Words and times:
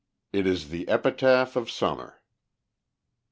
"It 0.33 0.47
is 0.47 0.69
the 0.69 0.87
epitaph 0.89 1.55
of 1.55 1.69
Summer." 1.69 2.23